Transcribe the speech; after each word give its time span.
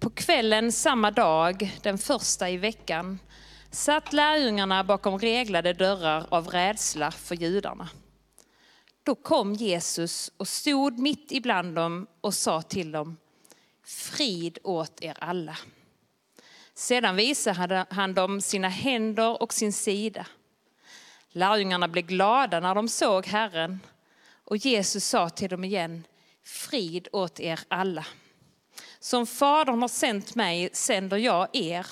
På 0.00 0.10
kvällen 0.10 0.72
samma 0.72 1.10
dag, 1.10 1.78
den 1.82 1.98
första 1.98 2.50
i 2.50 2.56
veckan, 2.56 3.18
satt 3.70 4.12
lärjungarna 4.12 4.84
bakom 4.84 5.18
reglade 5.18 5.72
dörrar 5.72 6.26
av 6.28 6.48
rädsla 6.48 7.10
för 7.10 7.34
judarna. 7.34 7.88
Då 9.02 9.14
kom 9.14 9.52
Jesus 9.52 10.32
och 10.36 10.48
stod 10.48 10.98
mitt 10.98 11.32
ibland 11.32 11.74
dem 11.74 12.06
och 12.20 12.34
sa 12.34 12.62
till 12.62 12.92
dem, 12.92 13.16
frid 13.84 14.58
åt 14.64 15.02
er 15.02 15.16
alla. 15.20 15.56
Sedan 16.74 17.16
visade 17.16 17.86
han 17.90 18.14
dem 18.14 18.40
sina 18.40 18.68
händer 18.68 19.42
och 19.42 19.52
sin 19.52 19.72
sida. 19.72 20.26
Lärjungarna 21.28 21.88
blev 21.88 22.06
glada 22.06 22.60
när 22.60 22.74
de 22.74 22.88
såg 22.88 23.26
Herren 23.26 23.80
och 24.44 24.56
Jesus 24.56 25.04
sa 25.04 25.28
till 25.28 25.50
dem 25.50 25.64
igen, 25.64 26.04
frid 26.44 27.08
åt 27.12 27.40
er 27.40 27.60
alla. 27.68 28.06
Som 29.00 29.26
Fadern 29.26 29.80
har 29.80 29.88
sänt 29.88 30.34
mig 30.34 30.70
sänder 30.72 31.16
jag 31.16 31.48
er. 31.52 31.86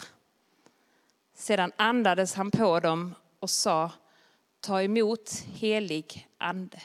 Sedan 1.35 1.73
andades 1.77 2.35
han 2.35 2.51
på 2.51 2.81
dem 2.81 3.15
och 3.41 3.51
sa, 3.51 3.91
ta 4.61 4.83
emot 4.83 5.45
helig 5.53 6.29
ande. 6.39 6.81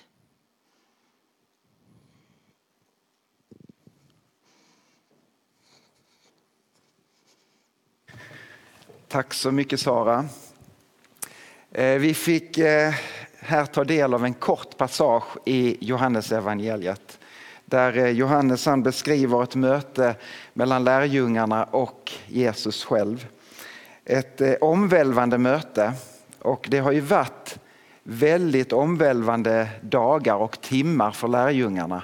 Tack 9.07 9.33
så 9.33 9.51
mycket 9.51 9.79
Sara. 9.79 10.25
Eh, 11.71 11.99
vi 11.99 12.13
fick 12.13 12.57
eh, 12.57 12.93
här 13.39 13.65
ta 13.65 13.83
del 13.83 14.13
av 14.13 14.25
en 14.25 14.33
kort 14.33 14.77
passage 14.77 15.37
i 15.45 15.77
Johannes 15.85 16.31
evangeliet 16.31 17.20
där 17.71 17.97
eh, 17.97 18.09
Johannes 18.09 18.65
han 18.65 18.83
beskriver 18.83 19.43
ett 19.43 19.55
möte 19.55 20.15
mellan 20.53 20.83
lärjungarna 20.83 21.63
och 21.63 22.11
Jesus 22.27 22.85
själv. 22.85 23.27
Ett 24.05 24.41
eh, 24.41 24.53
omvälvande 24.61 25.37
möte 25.37 25.93
och 26.39 26.67
det 26.69 26.79
har 26.79 26.91
ju 26.91 26.99
varit 26.99 27.59
väldigt 28.03 28.73
omvälvande 28.73 29.69
dagar 29.81 30.35
och 30.35 30.61
timmar 30.61 31.11
för 31.11 31.27
lärjungarna 31.27 32.03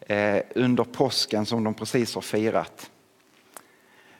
eh, 0.00 0.42
under 0.54 0.84
påsken 0.84 1.46
som 1.46 1.64
de 1.64 1.74
precis 1.74 2.14
har 2.14 2.22
firat. 2.22 2.90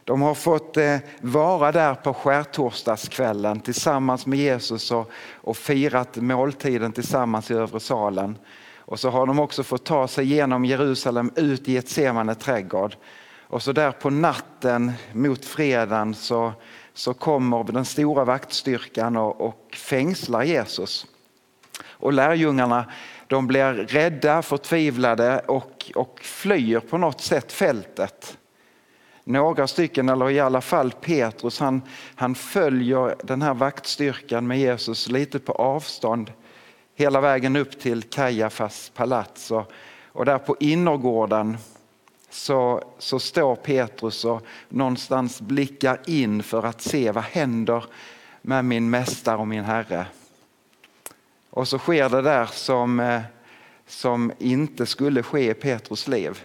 De 0.04 0.22
har 0.22 0.34
fått 0.34 0.76
vara 1.20 1.72
där 1.72 1.94
på 1.94 2.14
skärtorsdagskvällen 2.14 3.60
tillsammans 3.60 4.26
med 4.26 4.38
Jesus 4.38 4.92
och 5.32 5.56
firat 5.56 6.16
måltiden 6.16 6.92
tillsammans 6.92 7.50
i 7.50 7.54
övre 7.54 7.80
salen. 7.80 8.38
Och 8.90 9.00
så 9.00 9.10
har 9.10 9.26
de 9.26 9.38
också 9.38 9.62
fått 9.62 9.84
ta 9.84 10.08
sig 10.08 10.26
genom 10.26 10.64
Jerusalem 10.64 11.32
ut 11.36 11.68
i 11.68 11.76
ett 11.76 11.88
semane 11.88 12.34
trädgård. 12.34 12.96
Och 13.42 13.62
så 13.62 13.72
där 13.72 13.92
på 13.92 14.10
natten 14.10 14.92
mot 15.12 15.44
fredagen 15.44 16.14
så, 16.14 16.52
så 16.94 17.14
kommer 17.14 17.64
den 17.64 17.84
stora 17.84 18.24
vaktstyrkan 18.24 19.16
och, 19.16 19.40
och 19.40 19.74
fängslar 19.76 20.42
Jesus. 20.42 21.06
Och 21.82 22.12
lärjungarna 22.12 22.84
de 23.26 23.46
blir 23.46 23.72
rädda, 23.72 24.42
förtvivlade 24.42 25.38
och, 25.38 25.92
och 25.94 26.20
flyr 26.22 26.80
på 26.80 26.98
något 26.98 27.20
sätt 27.20 27.52
fältet 27.52 28.38
några 29.24 29.66
stycken, 29.66 30.08
eller 30.08 30.30
i 30.30 30.40
alla 30.40 30.60
fall 30.60 30.92
Petrus, 31.00 31.60
han, 31.60 31.82
han 32.14 32.34
följer 32.34 33.14
den 33.24 33.42
här 33.42 33.54
vaktstyrkan 33.54 34.46
med 34.46 34.58
Jesus 34.58 35.08
lite 35.08 35.38
på 35.38 35.52
avstånd 35.52 36.32
hela 37.00 37.20
vägen 37.20 37.56
upp 37.56 37.80
till 37.80 38.02
Kajafas 38.02 38.92
palats. 38.94 39.50
Och, 39.50 39.72
och 40.06 40.24
där 40.24 40.38
på 40.38 40.56
innergården 40.60 41.58
så, 42.30 42.84
så 42.98 43.18
står 43.18 43.56
Petrus 43.56 44.24
och 44.24 44.46
någonstans 44.68 45.40
blickar 45.40 46.00
in 46.06 46.42
för 46.42 46.62
att 46.62 46.80
se 46.80 47.10
vad 47.10 47.24
händer 47.24 47.84
med 48.42 48.64
min 48.64 48.90
mästare 48.90 49.36
och 49.36 49.48
min 49.48 49.64
herre. 49.64 50.06
Och 51.50 51.68
så 51.68 51.78
sker 51.78 52.08
det 52.08 52.22
där 52.22 52.46
som, 52.46 53.00
eh, 53.00 53.22
som 53.86 54.32
inte 54.38 54.86
skulle 54.86 55.22
ske 55.22 55.50
i 55.50 55.54
Petrus 55.54 56.08
liv 56.08 56.40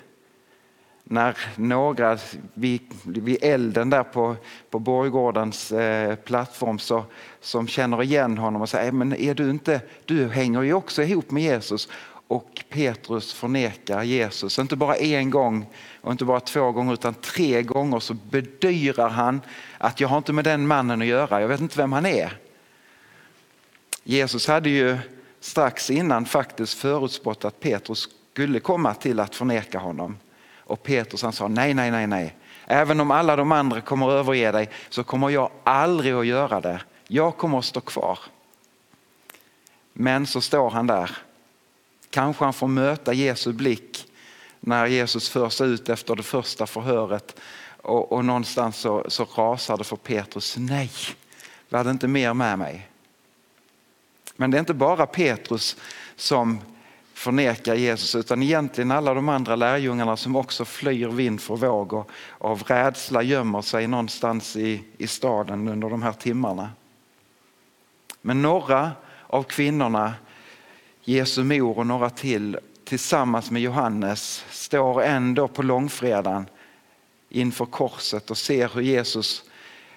när 1.07 1.38
några 1.55 2.17
vid, 2.53 2.81
vid 3.03 3.38
elden 3.41 3.89
där 3.89 4.03
på, 4.03 4.35
på 4.69 4.79
Borggårdens 4.79 5.71
eh, 5.71 6.16
plattform 6.16 6.79
så, 6.79 7.05
som 7.41 7.67
känner 7.67 8.03
igen 8.03 8.38
honom 8.38 8.61
och 8.61 8.69
säger, 8.69 8.91
men 8.91 9.13
är 9.13 9.33
du 9.33 9.49
inte, 9.49 9.81
du 10.05 10.27
hänger 10.27 10.61
ju 10.61 10.73
också 10.73 11.03
ihop 11.03 11.31
med 11.31 11.43
Jesus. 11.43 11.89
Och 12.27 12.63
Petrus 12.69 13.33
förnekar 13.33 14.03
Jesus, 14.03 14.59
inte 14.59 14.75
bara 14.75 14.95
en 14.95 15.29
gång 15.29 15.66
och 16.01 16.11
inte 16.11 16.25
bara 16.25 16.39
två 16.39 16.71
gånger 16.71 16.93
utan 16.93 17.13
tre 17.13 17.61
gånger 17.61 17.99
så 17.99 18.13
bedyrar 18.13 19.09
han 19.09 19.41
att 19.77 19.99
jag 19.99 20.07
har 20.07 20.17
inte 20.17 20.33
med 20.33 20.43
den 20.43 20.67
mannen 20.67 21.01
att 21.01 21.07
göra, 21.07 21.41
jag 21.41 21.47
vet 21.47 21.61
inte 21.61 21.77
vem 21.77 21.93
han 21.93 22.05
är. 22.05 22.37
Jesus 24.03 24.47
hade 24.47 24.69
ju 24.69 24.97
strax 25.39 25.89
innan 25.89 26.25
faktiskt 26.25 26.73
förutspått 26.73 27.45
att 27.45 27.59
Petrus 27.59 28.09
skulle 28.33 28.59
komma 28.59 28.93
till 28.93 29.19
att 29.19 29.35
förneka 29.35 29.79
honom. 29.79 30.17
Och 30.65 30.83
Petrus 30.83 31.21
han 31.21 31.33
sa 31.33 31.47
nej, 31.47 31.73
nej, 31.73 31.91
nej, 31.91 32.07
nej. 32.07 32.35
Även 32.65 32.99
om 32.99 33.11
alla 33.11 33.35
de 33.35 33.51
andra 33.51 33.81
kommer 33.81 34.07
att 34.07 34.13
överge 34.13 34.51
dig 34.51 34.69
så 34.89 35.03
kommer 35.03 35.29
jag 35.29 35.51
aldrig 35.63 36.13
att 36.13 36.25
göra 36.25 36.61
det. 36.61 36.81
Jag 37.07 37.37
kommer 37.37 37.59
att 37.59 37.65
stå 37.65 37.81
kvar. 37.81 38.19
Men 39.93 40.27
så 40.27 40.41
står 40.41 40.69
han 40.69 40.87
där. 40.87 41.17
Kanske 42.09 42.43
han 42.43 42.53
får 42.53 42.67
möta 42.67 43.13
Jesu 43.13 43.53
blick 43.53 44.07
när 44.59 44.85
Jesus 44.85 45.29
förs 45.29 45.61
ut 45.61 45.89
efter 45.89 46.15
det 46.15 46.23
första 46.23 46.67
förhöret 46.67 47.39
och, 47.81 48.11
och 48.11 48.25
någonstans 48.25 48.77
så, 48.77 49.05
så 49.07 49.25
rasar 49.35 49.77
det 49.77 49.83
för 49.83 49.95
Petrus. 49.95 50.55
Nej, 50.57 50.91
var 51.69 51.83
det 51.83 51.91
inte 51.91 52.07
mer 52.07 52.33
med 52.33 52.59
mig? 52.59 52.87
Men 54.35 54.51
det 54.51 54.57
är 54.57 54.59
inte 54.59 54.73
bara 54.73 55.05
Petrus 55.05 55.77
som 56.15 56.61
förnekar 57.15 57.75
Jesus 57.75 58.15
utan 58.15 58.43
egentligen 58.43 58.91
alla 58.91 59.13
de 59.13 59.29
andra 59.29 59.55
lärjungarna 59.55 60.17
som 60.17 60.35
också 60.35 60.65
flyr 60.65 61.07
vind 61.07 61.41
för 61.41 61.55
våg 61.55 61.93
och 61.93 62.11
av 62.37 62.63
rädsla 62.63 63.23
gömmer 63.23 63.61
sig 63.61 63.87
någonstans 63.87 64.55
i, 64.55 64.83
i 64.97 65.07
staden 65.07 65.67
under 65.67 65.89
de 65.89 66.03
här 66.03 66.11
timmarna. 66.11 66.69
Men 68.21 68.41
några 68.41 68.91
av 69.27 69.43
kvinnorna, 69.43 70.13
Jesu 71.03 71.43
mor 71.43 71.77
och 71.77 71.87
några 71.87 72.09
till 72.09 72.59
tillsammans 72.83 73.51
med 73.51 73.61
Johannes 73.61 74.45
står 74.49 75.03
ändå 75.03 75.47
på 75.47 75.63
långfredagen 75.63 76.45
inför 77.29 77.65
korset 77.65 78.31
och 78.31 78.37
ser 78.37 78.69
hur 78.73 78.81
Jesus 78.81 79.43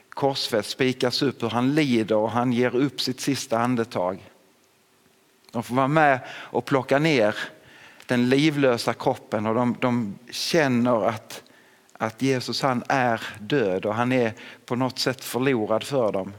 korsfäst 0.08 0.70
spikas 0.70 1.22
upp, 1.22 1.42
hur 1.42 1.50
han 1.50 1.74
lider 1.74 2.16
och 2.16 2.30
han 2.30 2.52
ger 2.52 2.76
upp 2.76 3.00
sitt 3.00 3.20
sista 3.20 3.58
andetag. 3.58 4.27
De 5.52 5.62
får 5.62 5.74
vara 5.74 5.88
med 5.88 6.20
och 6.28 6.64
plocka 6.64 6.98
ner 6.98 7.36
den 8.06 8.28
livlösa 8.28 8.94
kroppen 8.94 9.46
och 9.46 9.54
de, 9.54 9.76
de 9.80 10.18
känner 10.30 11.08
att, 11.08 11.42
att 11.92 12.22
Jesus 12.22 12.62
han 12.62 12.82
är 12.88 13.22
död 13.40 13.86
och 13.86 13.94
han 13.94 14.12
är 14.12 14.32
på 14.66 14.76
något 14.76 14.98
sätt 14.98 15.24
förlorad 15.24 15.84
för 15.84 16.12
dem. 16.12 16.32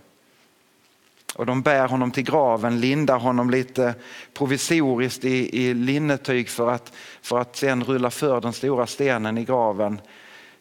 Och 1.35 1.45
de 1.45 1.61
bär 1.61 1.87
honom 1.87 2.11
till 2.11 2.23
graven, 2.23 2.79
lindar 2.79 3.19
honom 3.19 3.49
lite 3.49 3.95
provisoriskt 4.33 5.25
i, 5.25 5.65
i 5.65 5.73
linnetyg 5.73 6.49
för 6.49 6.69
att, 6.71 6.93
för 7.21 7.39
att 7.39 7.55
sen 7.55 7.83
rulla 7.83 8.11
för 8.11 8.41
den 8.41 8.53
stora 8.53 8.87
stenen 8.87 9.37
i 9.37 9.45
graven. 9.45 10.01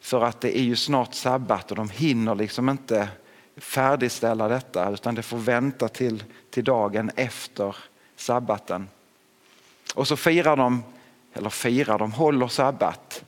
För 0.00 0.24
att 0.24 0.40
det 0.40 0.58
är 0.58 0.62
ju 0.62 0.76
snart 0.76 1.14
sabbat 1.14 1.70
och 1.70 1.76
de 1.76 1.90
hinner 1.90 2.34
liksom 2.34 2.68
inte 2.68 3.08
färdigställa 3.56 4.48
detta 4.48 4.90
utan 4.90 5.14
det 5.14 5.22
får 5.22 5.38
vänta 5.38 5.88
till, 5.88 6.24
till 6.50 6.64
dagen 6.64 7.10
efter 7.16 7.76
sabbaten. 8.18 8.88
Och 9.94 10.08
så 10.08 10.16
firar 10.16 10.56
de, 10.56 10.82
eller 11.32 11.50
firar, 11.50 11.98
de 11.98 12.12
håller 12.12 12.48
sabbat. 12.48 13.24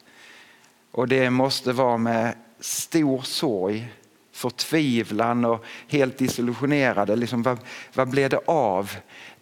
Och 0.90 1.08
det 1.08 1.30
måste 1.30 1.72
vara 1.72 1.96
med 1.96 2.34
stor 2.60 3.22
sorg, 3.22 3.92
förtvivlan 4.32 5.44
och 5.44 5.64
helt 5.88 6.18
disillusionerade. 6.18 7.16
Liksom, 7.16 7.42
vad, 7.42 7.58
vad 7.94 8.08
blev 8.08 8.30
det 8.30 8.40
av 8.46 8.90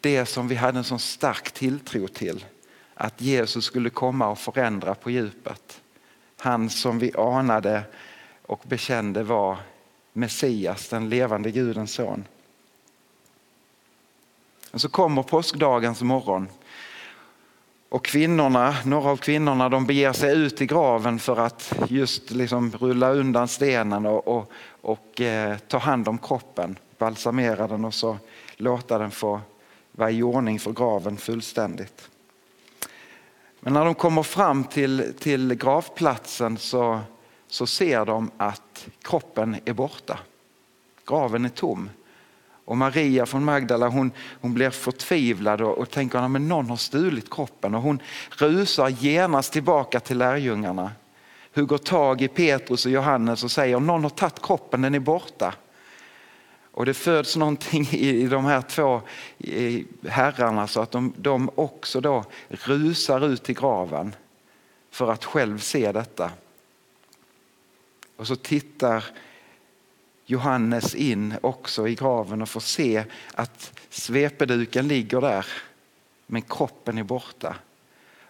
det 0.01 0.27
som 0.27 0.49
vi 0.49 0.55
hade 0.55 0.79
en 0.79 0.85
sån 0.85 0.99
stark 0.99 1.51
tilltro 1.51 2.09
till? 2.09 2.45
Att 2.95 3.21
Jesus 3.21 3.65
skulle 3.65 3.91
komma 3.91 4.29
och 4.29 4.39
förändra 4.39 4.95
på 4.95 5.11
djupet. 5.11 5.81
Han 6.39 6.71
som 6.71 6.99
vi 6.99 7.13
anade 7.17 7.83
och 8.43 8.63
bekände 8.67 9.23
var 9.23 9.57
Messias, 10.13 10.89
den 10.89 11.09
levande 11.09 11.51
Gudens 11.51 11.93
son. 11.93 12.25
Och 14.71 14.81
så 14.81 14.89
kommer 14.89 15.23
påskdagens 15.23 16.03
morgon 16.03 16.49
och 17.89 18.05
kvinnorna, 18.05 18.77
några 18.85 19.11
av 19.11 19.17
kvinnorna 19.17 19.69
de 19.69 19.87
beger 19.87 20.13
sig 20.13 20.37
ut 20.37 20.63
i 20.63 20.67
graven 20.67 21.19
för 21.19 21.37
att 21.37 21.73
just 21.89 22.31
liksom 22.31 22.73
rulla 22.81 23.11
undan 23.11 23.49
stenen 23.49 24.07
och, 24.07 24.29
och, 24.29 24.53
och 24.81 25.21
eh, 25.21 25.59
ta 25.59 25.79
hand 25.79 26.09
om 26.09 26.19
kroppen, 26.19 26.79
balsamera 26.99 27.67
den 27.69 27.85
och 27.85 27.95
så 27.95 28.19
låta 28.57 28.99
den 28.99 29.11
få 29.11 29.41
vara 29.93 30.11
i 30.11 30.23
ordning 30.23 30.59
för 30.59 30.73
graven 30.73 31.17
fullständigt. 31.17 32.09
Men 33.61 33.73
när 33.73 33.85
de 33.85 33.95
kommer 33.95 34.23
fram 34.23 34.65
till, 34.65 35.15
till 35.19 35.55
gravplatsen 35.55 36.59
så, 36.59 37.01
så 37.49 37.67
ser 37.67 38.05
de 38.05 38.31
att 38.37 38.87
kroppen 39.03 39.57
är 39.65 39.73
borta. 39.73 40.19
Graven 41.07 41.45
är 41.45 41.49
tom. 41.49 41.91
Och 42.69 42.77
Maria 42.77 43.27
från 43.27 43.45
Magdala 43.45 43.89
hon, 43.89 44.11
hon 44.41 44.55
blir 44.55 44.71
förtvivlad 44.71 45.61
och, 45.61 45.79
och 45.79 45.91
tänker 45.91 46.19
att 46.19 46.41
någon 46.41 46.71
har 46.71 46.77
stulit 46.77 47.31
kroppen. 47.31 47.75
Och 47.75 47.83
hon 47.83 48.03
rusar 48.31 48.89
genast 48.89 49.53
tillbaka 49.53 50.01
till 50.01 50.19
lärjungarna. 50.19 50.93
Hugger 51.55 51.79
tag 51.79 52.23
i 52.23 52.29
Petrus 52.29 52.87
och 52.87 52.93
Johannes 52.93 53.45
och 53.45 53.51
säger 53.51 53.81
någon 53.81 54.03
har 54.03 54.11
tagit 54.11 54.43
kroppen, 54.43 54.83
den 54.83 54.95
är 54.95 54.99
borta. 54.99 55.55
Och 56.71 56.87
det 56.87 56.95
föds 56.95 57.37
någonting 57.37 57.89
i 57.93 58.27
de 58.27 58.45
här 58.45 58.63
två 58.63 59.01
herrarna 60.09 60.67
så 60.67 60.81
att 60.81 60.91
de, 60.91 61.13
de 61.17 61.51
också 61.55 62.01
då 62.01 62.25
rusar 62.49 63.27
ut 63.27 63.43
till 63.43 63.55
graven 63.55 64.15
för 64.91 65.13
att 65.13 65.25
själv 65.25 65.59
se 65.59 65.93
detta. 65.93 66.31
Och 68.17 68.27
så 68.27 68.37
tittar 68.37 69.05
Johannes 70.31 70.95
in 70.95 71.35
också 71.43 71.89
i 71.89 71.95
graven 71.95 72.43
och 72.43 72.49
får 72.49 72.61
se 72.61 73.05
att 73.35 73.73
svepeduken 73.91 74.89
ligger 74.89 75.21
där 75.21 75.47
men 76.27 76.43
kroppen 76.43 76.99
är 76.99 77.03
borta. 77.03 77.57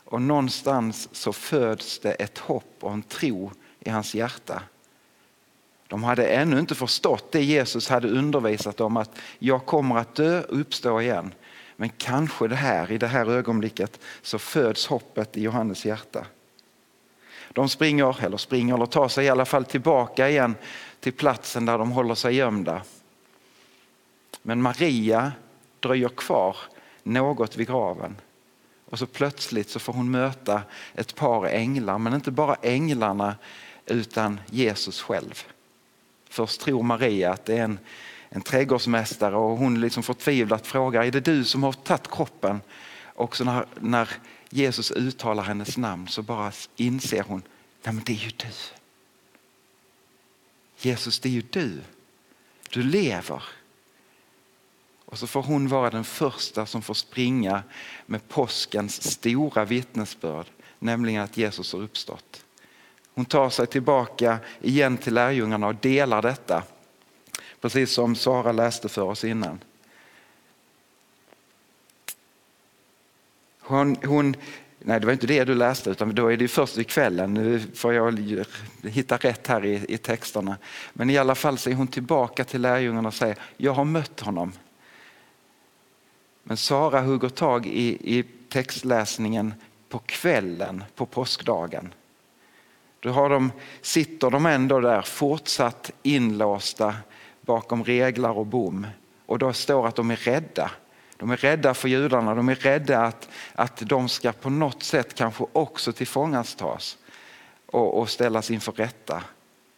Och 0.05 0.23
någonstans 0.23 1.09
så 1.13 1.33
föds 1.33 1.99
det 1.99 2.13
ett 2.13 2.39
hopp 2.39 2.77
och 2.81 2.93
en 2.93 3.03
tro 3.03 3.53
i 3.81 3.91
hans 3.91 4.15
hjärta. 4.15 4.63
De 5.89 6.05
hade 6.05 6.27
ännu 6.27 6.59
inte 6.59 6.75
förstått 6.75 7.33
det 7.33 7.43
Jesus 7.43 7.89
hade 7.89 8.09
undervisat 8.09 8.81
om 8.81 8.97
att 8.97 9.19
jag 9.39 9.67
kommer 9.67 9.97
att 9.97 10.15
dö 10.15 10.43
och 10.43 10.61
uppstå 10.61 11.01
igen. 11.01 11.35
Men 11.77 11.89
kanske 11.89 12.49
det 12.49 12.57
här, 12.57 12.93
i 12.93 12.99
det 12.99 13.07
här 13.07 13.27
ögonblicket 13.27 14.01
så 14.23 14.39
föds 14.39 14.87
hoppet 14.87 15.37
i 15.37 15.43
Johannes 15.43 15.87
hjärta. 15.87 16.27
De 17.53 17.69
springer, 17.69 18.25
eller 18.25 18.37
springer, 18.37 18.75
eller 18.75 18.87
tar 18.87 19.09
sig 19.09 19.25
i 19.25 19.29
alla 19.29 19.45
fall 19.45 19.65
tillbaka 19.65 20.29
igen 20.29 20.55
till 21.01 21.13
platsen 21.13 21.67
där 21.67 21.79
de 21.79 21.91
håller 21.91 22.15
sig 22.15 22.35
gömda. 22.35 22.83
Men 24.43 24.63
Maria 24.63 25.33
dröjer 25.81 26.09
kvar 26.09 26.57
något 27.03 27.57
vid 27.57 27.67
graven. 27.67 28.17
Och 28.91 28.99
så 28.99 29.07
plötsligt 29.07 29.71
så 29.71 29.79
får 29.79 29.93
hon 29.93 30.11
möta 30.11 30.63
ett 30.95 31.15
par 31.15 31.47
änglar, 31.47 31.99
men 31.99 32.15
inte 32.15 32.31
bara 32.31 32.57
änglarna 32.63 33.37
utan 33.87 34.41
Jesus 34.51 35.03
själv. 35.03 35.45
Först 36.29 36.61
tror 36.61 36.83
Maria 36.83 37.33
att 37.33 37.45
det 37.45 37.59
är 37.59 37.65
en, 37.65 37.79
en 38.29 38.43
trädgårdsmästare 38.43 39.37
och 39.37 39.59
hon 39.59 39.81
liksom 39.81 40.03
förtvivlat 40.03 40.67
frågar, 40.67 41.03
är 41.03 41.11
det 41.11 41.21
du 41.21 41.45
som 41.45 41.63
har 41.63 41.73
tagit 41.73 42.11
kroppen? 42.11 42.61
Också 43.19 43.45
när, 43.45 43.67
när 43.81 44.09
Jesus 44.51 44.91
uttalar 44.91 45.43
hennes 45.43 45.77
namn 45.77 46.09
så 46.09 46.23
bara 46.23 46.53
inser 46.77 47.23
hon, 47.23 47.43
nej 47.83 47.95
men 47.95 48.05
det 48.05 48.13
är 48.13 48.17
ju 48.17 48.31
du. 48.31 48.53
Jesus, 50.77 51.21
det 51.21 51.29
är 51.29 51.33
ju 51.33 51.43
du. 51.51 51.81
Du 52.71 52.83
lever. 52.83 53.43
Och 55.05 55.19
så 55.19 55.27
får 55.27 55.43
hon 55.43 55.69
vara 55.69 55.91
den 55.91 56.05
första 56.05 56.67
som 56.67 56.83
får 56.83 56.95
springa 56.95 57.63
med 58.07 58.29
påskens 58.29 59.13
stora 59.13 59.65
vittnesbörd, 59.65 60.47
nämligen 60.79 61.23
att 61.23 61.37
Jesus 61.37 61.73
har 61.73 61.81
uppstått. 61.81 62.45
Hon 63.15 63.25
tar 63.25 63.51
sig 63.51 63.67
tillbaka 63.67 64.39
igen 64.61 64.97
till 64.97 65.15
lärjungarna 65.15 65.67
och 65.67 65.75
delar 65.75 66.23
detta. 66.23 66.63
Precis 67.61 67.93
som 67.93 68.17
Sara 68.17 68.53
läste 68.53 68.89
för 68.89 69.03
oss 69.03 69.25
innan. 69.25 69.61
Hon, 73.69 73.97
hon, 74.05 74.37
nej, 74.79 75.01
det 75.01 75.07
var 75.07 75.13
inte 75.13 75.27
det 75.27 75.45
du 75.45 75.55
läste, 75.55 75.91
utan 75.91 76.15
då 76.15 76.33
är 76.33 76.37
det 76.37 76.49
först 76.49 76.79
i 76.79 76.85
kvällen. 76.85 77.35
Nu 77.35 77.61
får 77.75 77.95
jag 77.95 78.21
hitta 78.83 79.17
rätt 79.17 79.47
här 79.47 79.65
i, 79.65 79.85
i 79.89 79.99
texterna. 79.99 80.57
Men 80.93 81.11
i 81.11 81.19
alla 81.19 81.35
fall 81.35 81.59
så 81.59 81.71
är 81.71 81.75
hon 81.75 81.89
tillbaka 81.89 82.45
till 82.45 82.61
lärjungarna 82.61 83.09
och 83.09 83.15
säger, 83.15 83.37
jag 83.57 83.73
har 83.73 83.85
mött 83.85 84.21
honom. 84.21 84.53
Men 86.43 86.57
Sara 86.57 87.01
hugger 87.01 87.29
tag 87.29 87.67
i, 87.67 88.17
i 88.19 88.25
textläsningen 88.49 89.55
på 89.89 89.99
kvällen 89.99 90.85
på 90.95 91.07
påskdagen. 91.07 91.95
Då 93.01 93.11
har 93.11 93.31
de, 93.31 93.53
sitter 93.83 94.31
de 94.31 94.47
ändå 94.47 94.81
där 94.81 95.03
fortsatt 95.03 95.91
inlåsta 96.03 96.95
bakom 97.41 97.85
reglar 97.85 98.39
och 98.39 98.47
bom. 98.47 98.87
Och 99.27 99.39
då 99.39 99.53
står 99.53 99.87
att 99.87 99.97
de 99.97 100.11
är 100.11 100.17
rädda. 100.17 100.71
De 101.19 101.31
är 101.31 101.37
rädda 101.37 101.75
för 101.75 101.89
judarna, 101.89 102.35
de 102.35 102.49
är 102.49 102.55
rädda 102.55 103.01
att, 103.01 103.29
att 103.55 103.77
de 103.77 104.09
ska 104.09 104.33
på 104.33 104.51
något 104.51 104.83
sätt 104.83 105.15
kanske 105.15 105.45
också 105.53 105.93
tillfångatas 105.93 106.99
och, 107.67 108.01
och 108.01 108.11
ställas 108.11 108.51
inför 108.51 108.73
rätta 108.73 109.23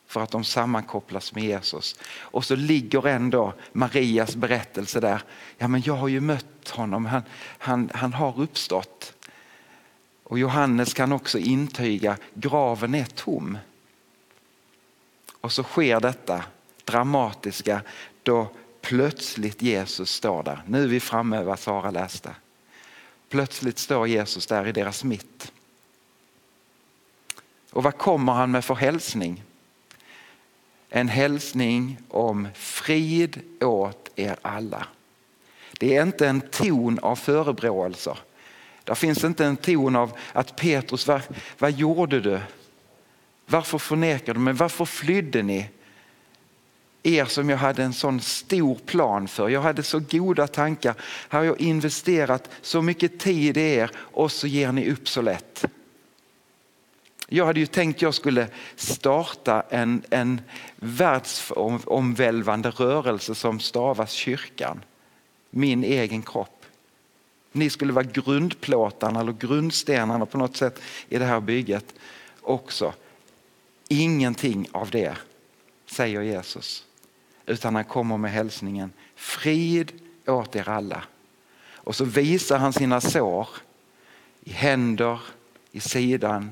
för 0.07 0.21
att 0.21 0.31
de 0.31 0.45
sammankopplas 0.45 1.35
med 1.35 1.45
Jesus. 1.45 1.97
Och 2.21 2.45
så 2.45 2.57
ligger 2.57 3.07
ändå 3.07 3.53
Marias 3.73 4.37
berättelse 4.37 5.01
där. 5.01 5.23
Ja, 5.59 5.69
men 5.69 5.83
jag 5.85 5.95
har 5.95 6.09
ju 6.09 6.21
mött 6.21 6.69
honom, 6.69 7.07
han, 7.07 7.23
han, 7.59 7.91
han 7.95 8.13
har 8.13 8.41
uppstått. 8.41 9.15
Och 10.25 10.39
Johannes 10.39 10.95
kan 10.95 11.13
också 11.13 11.39
intyga, 11.39 12.17
graven 12.35 12.95
är 12.95 13.05
tom. 13.05 13.59
Och 15.41 15.53
så 15.53 15.63
sker 15.63 16.01
detta 16.01 16.45
dramatiska 16.85 17.81
då 18.23 18.49
plötsligt 18.91 19.63
Jesus 19.63 20.11
står 20.11 20.43
där. 20.43 20.63
Nu 20.67 20.83
är 20.83 20.87
vi 20.87 21.01
framme 21.01 21.39
vid 21.39 21.47
vad 21.47 21.59
Sara 21.59 21.91
läste. 21.91 22.35
Plötsligt 23.29 23.79
står 23.79 24.09
Jesus 24.09 24.47
där 24.47 24.67
i 24.67 24.73
deras 24.73 25.05
mitt. 25.05 25.53
Och 27.71 27.83
vad 27.83 27.99
kommer 27.99 28.33
han 28.33 28.51
med 28.51 28.65
för 28.65 28.75
hälsning? 28.75 29.43
En 30.89 31.09
hälsning 31.09 31.99
om 32.09 32.49
frid 32.55 33.41
åt 33.61 34.11
er 34.17 34.37
alla. 34.43 34.87
Det 35.73 35.97
är 35.97 36.03
inte 36.03 36.29
en 36.29 36.41
ton 36.41 36.99
av 36.99 37.17
förebråelser. 37.17 38.19
Där 38.85 38.94
finns 38.94 39.25
inte 39.25 39.44
en 39.44 39.56
ton 39.56 39.97
av 39.97 40.19
att 40.32 40.56
Petrus, 40.56 41.06
vad, 41.06 41.23
vad 41.59 41.70
gjorde 41.73 42.20
du? 42.20 42.41
Varför 43.47 43.79
förnekade 43.79 44.39
du 44.39 44.41
mig? 44.41 44.55
Varför 44.55 44.85
flydde 44.85 45.43
ni? 45.43 45.69
Er 47.03 47.25
som 47.25 47.51
jag 47.51 47.57
hade 47.57 47.83
en 47.83 47.93
sån 47.93 48.21
stor 48.21 48.75
plan 48.75 49.29
för. 49.29 49.49
Jag 49.49 49.61
hade 49.61 49.83
så 49.83 50.01
goda 50.11 50.47
tankar. 50.47 50.95
Här 51.29 51.39
har 51.39 51.47
jag 51.47 51.61
investerat 51.61 52.51
så 52.63 52.83
mycket 52.83 53.19
tid 53.19 53.57
i 53.57 53.61
er 53.61 53.91
och 53.97 54.33
så 54.33 54.47
ger 54.47 54.73
ni 54.73 54.91
upp 54.91 55.09
så 55.09 55.23
lätt. 55.23 55.65
Jag 57.33 57.47
hade 57.47 57.61
ju 57.61 57.67
tänkt 57.67 58.03
jag 58.03 58.15
skulle 58.15 58.49
starta 58.77 59.63
en, 59.69 60.03
en 60.11 60.41
världsomvälvande 60.77 62.71
rörelse 62.71 63.35
som 63.35 63.61
stavas 63.61 64.11
kyrkan. 64.11 64.85
Min 65.51 65.85
egen 65.85 66.23
kropp. 66.23 66.65
Ni 67.53 67.71
skulle 67.71 67.93
vara 67.93 68.05
grundplåtarna 68.05 69.21
eller 69.21 69.33
grundstenarna 69.33 70.27
på 70.27 70.39
något 70.39 70.57
sätt 70.57 70.81
i 71.09 71.19
det 71.19 71.25
här 71.25 71.41
bygget 71.41 71.95
också. 72.41 72.93
Ingenting 73.89 74.69
av 74.73 74.91
det 74.91 75.17
säger 75.87 76.23
Jesus. 76.23 76.87
Utan 77.51 77.75
han 77.75 77.85
kommer 77.85 78.17
med 78.17 78.31
hälsningen 78.31 78.93
frid 79.15 79.93
åt 80.27 80.57
er 80.57 80.69
alla. 80.69 81.03
Och 81.75 81.97
så 81.97 82.05
visar 82.05 82.59
han 82.59 82.73
sina 82.73 83.01
sår 83.01 83.49
i 84.41 84.51
händer, 84.51 85.21
i 85.71 85.81
sidan. 85.81 86.51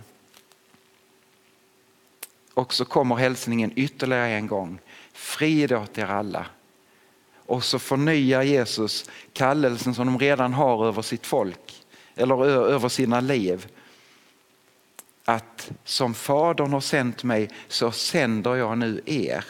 Och 2.55 2.75
så 2.75 2.85
kommer 2.85 3.17
hälsningen 3.17 3.73
ytterligare 3.77 4.29
en 4.29 4.47
gång. 4.47 4.79
Frid 5.13 5.73
åt 5.73 5.99
er 5.99 6.07
alla. 6.07 6.47
Och 7.37 7.65
så 7.65 7.79
förnyar 7.79 8.43
Jesus 8.43 9.11
kallelsen 9.33 9.95
som 9.95 10.07
de 10.07 10.19
redan 10.19 10.53
har 10.53 10.87
över 10.87 11.03
sitt 11.03 11.27
folk 11.27 11.85
eller 12.15 12.45
över 12.47 12.89
sina 12.89 13.21
liv. 13.21 13.67
Att 15.25 15.71
som 15.85 16.15
Fadern 16.15 16.73
har 16.73 16.81
sänt 16.81 17.25
mig 17.25 17.51
så 17.69 17.91
sänder 17.91 18.55
jag 18.55 18.79
nu 18.79 19.03
er. 19.07 19.45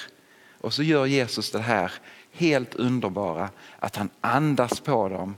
Och 0.60 0.74
så 0.74 0.82
gör 0.82 1.06
Jesus 1.06 1.50
det 1.50 1.60
här 1.60 1.92
helt 2.32 2.74
underbara 2.74 3.50
att 3.78 3.96
han 3.96 4.10
andas 4.20 4.80
på 4.80 5.08
dem 5.08 5.36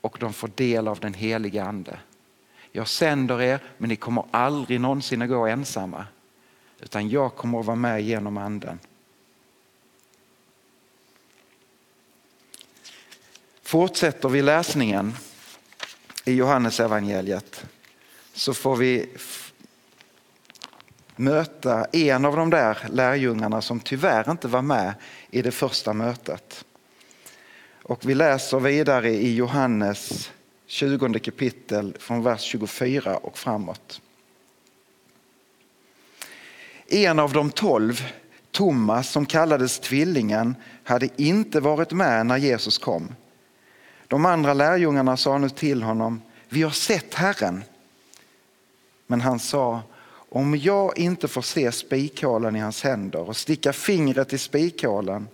och 0.00 0.16
de 0.20 0.32
får 0.32 0.50
del 0.54 0.88
av 0.88 1.00
den 1.00 1.14
heliga 1.14 1.64
ande. 1.64 1.98
Jag 2.72 2.88
sänder 2.88 3.42
er 3.42 3.60
men 3.78 3.88
ni 3.88 3.96
kommer 3.96 4.24
aldrig 4.30 4.80
någonsin 4.80 5.22
att 5.22 5.28
gå 5.28 5.46
ensamma. 5.46 6.06
utan 6.80 7.08
jag 7.08 7.36
kommer 7.36 7.60
att 7.60 7.66
vara 7.66 7.76
med 7.76 8.02
genom 8.02 8.38
anden. 8.38 8.78
Fortsätter 13.62 14.28
vi 14.28 14.42
läsningen 14.42 15.14
i 16.24 16.32
Johannes 16.32 16.80
evangeliet 16.80 17.64
så 18.32 18.54
får 18.54 18.76
vi 18.76 19.08
möta 21.20 21.84
en 21.84 22.24
av 22.24 22.36
de 22.36 22.50
där 22.50 22.78
lärjungarna 22.90 23.62
som 23.62 23.80
tyvärr 23.80 24.30
inte 24.30 24.48
var 24.48 24.62
med 24.62 24.94
i 25.30 25.42
det 25.42 25.50
första 25.50 25.92
mötet. 25.92 26.64
Och 27.82 28.08
vi 28.08 28.14
läser 28.14 28.60
vidare 28.60 29.10
i 29.10 29.34
Johannes 29.34 30.30
20 30.66 31.18
kapitel 31.18 31.96
från 31.98 32.22
vers 32.22 32.40
24 32.40 33.16
och 33.16 33.38
framåt. 33.38 34.00
En 36.86 37.18
av 37.18 37.32
de 37.32 37.50
tolv, 37.50 38.12
Thomas 38.50 39.10
som 39.10 39.26
kallades 39.26 39.78
tvillingen, 39.78 40.56
hade 40.84 41.08
inte 41.16 41.60
varit 41.60 41.92
med 41.92 42.26
när 42.26 42.36
Jesus 42.36 42.78
kom. 42.78 43.14
De 44.08 44.26
andra 44.26 44.54
lärjungarna 44.54 45.16
sa 45.16 45.38
nu 45.38 45.48
till 45.48 45.82
honom, 45.82 46.22
vi 46.48 46.62
har 46.62 46.70
sett 46.70 47.14
Herren. 47.14 47.64
Men 49.06 49.20
han 49.20 49.38
sa, 49.38 49.82
om 50.30 50.56
jag 50.56 50.98
inte 50.98 51.28
får 51.28 51.42
se 51.42 51.72
spikhålen 51.72 52.56
i 52.56 52.58
hans 52.58 52.82
händer 52.82 53.28
och 53.28 53.36
sticka 53.36 53.72
fingret 53.72 54.32
i 54.32 54.38
spikhålen 54.38 55.28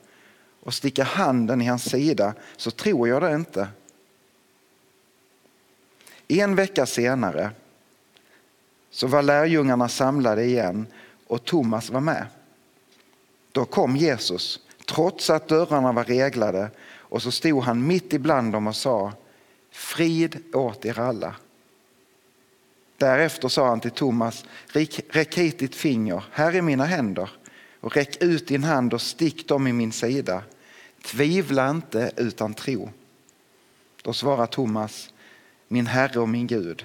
och 0.61 0.75
sticka 0.75 1.05
handen 1.05 1.63
i 1.63 1.67
hans 1.67 1.91
sida 1.91 2.35
så 2.57 2.71
tror 2.71 3.09
jag 3.09 3.23
det 3.23 3.35
inte. 3.35 3.69
En 6.29 6.55
vecka 6.55 6.87
senare 6.87 7.51
så 8.91 9.07
var 9.07 9.23
lärjungarna 9.23 9.89
samlade 9.89 10.45
igen 10.45 10.87
och 11.27 11.45
Thomas 11.45 11.91
var 11.91 12.01
med. 12.01 12.27
Då 13.53 13.65
kom 13.65 13.97
Jesus, 13.97 14.61
trots 14.87 15.31
att 15.31 15.49
dörrarna 15.49 15.93
var 15.93 16.05
reglade, 16.05 16.71
och 16.89 17.23
så 17.23 17.31
stod 17.31 17.63
han 17.63 17.87
mitt 17.87 18.13
ibland 18.13 18.53
dem 18.53 18.67
och 18.67 18.77
sa 18.77 19.13
Frid 19.71 20.55
åt 20.55 20.85
er 20.85 20.99
alla. 20.99 21.35
Därefter 22.97 23.49
sa 23.49 23.69
han 23.69 23.81
till 23.81 23.91
Thomas, 23.91 24.45
räck 25.11 25.39
hit 25.39 25.59
ditt 25.59 25.75
finger, 25.75 26.25
här 26.33 26.55
är 26.55 26.63
mina 26.63 26.85
händer, 26.85 27.31
och 27.81 27.97
räck 27.97 28.23
ut 28.23 28.49
din 28.49 28.65
hand 28.65 28.95
och 28.95 29.03
stick 29.03 29.49
dem 29.49 29.67
i 29.67 29.73
min 29.73 29.93
sida. 29.93 30.43
Tvivla 31.05 31.71
inte 31.71 32.13
utan 32.17 32.55
tro. 32.55 32.91
Då 34.03 34.13
svarade 34.13 34.47
Thomas, 34.53 35.13
min 35.69 35.87
Herre 35.87 36.21
och 36.21 36.29
min 36.29 36.47
Gud. 36.47 36.85